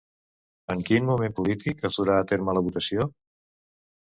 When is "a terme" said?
2.23-2.59